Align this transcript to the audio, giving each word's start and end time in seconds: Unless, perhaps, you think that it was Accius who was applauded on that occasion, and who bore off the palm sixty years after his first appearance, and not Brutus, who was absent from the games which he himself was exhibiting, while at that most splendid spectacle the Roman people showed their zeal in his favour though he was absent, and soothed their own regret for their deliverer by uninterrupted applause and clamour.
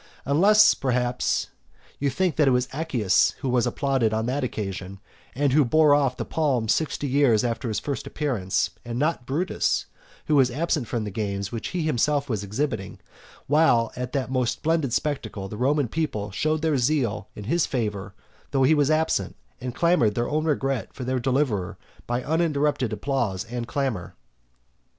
Unless, 0.25 0.73
perhaps, 0.73 1.51
you 1.99 2.09
think 2.09 2.35
that 2.35 2.47
it 2.47 2.51
was 2.51 2.65
Accius 2.69 3.35
who 3.41 3.49
was 3.49 3.67
applauded 3.67 4.15
on 4.15 4.25
that 4.25 4.43
occasion, 4.43 4.99
and 5.35 5.53
who 5.53 5.63
bore 5.63 5.93
off 5.93 6.17
the 6.17 6.25
palm 6.25 6.67
sixty 6.67 7.05
years 7.07 7.43
after 7.43 7.67
his 7.67 7.77
first 7.77 8.07
appearance, 8.07 8.71
and 8.83 8.97
not 8.97 9.27
Brutus, 9.27 9.85
who 10.25 10.33
was 10.35 10.49
absent 10.49 10.87
from 10.87 11.03
the 11.03 11.11
games 11.11 11.51
which 11.51 11.67
he 11.67 11.83
himself 11.83 12.27
was 12.27 12.43
exhibiting, 12.43 12.97
while 13.45 13.91
at 13.95 14.11
that 14.13 14.31
most 14.31 14.53
splendid 14.53 14.91
spectacle 14.91 15.47
the 15.47 15.55
Roman 15.55 15.87
people 15.87 16.31
showed 16.31 16.63
their 16.63 16.79
zeal 16.79 17.27
in 17.35 17.43
his 17.43 17.67
favour 17.67 18.15
though 18.49 18.63
he 18.63 18.73
was 18.73 18.89
absent, 18.89 19.35
and 19.59 19.71
soothed 19.79 20.15
their 20.15 20.27
own 20.27 20.45
regret 20.45 20.91
for 20.95 21.03
their 21.03 21.19
deliverer 21.19 21.77
by 22.07 22.23
uninterrupted 22.23 22.91
applause 22.91 23.43
and 23.43 23.67
clamour. 23.67 24.15